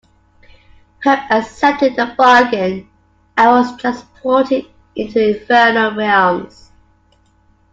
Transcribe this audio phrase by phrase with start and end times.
[1.03, 2.89] Hope accepted the bargain
[3.37, 6.71] and was transported into the infernal realms.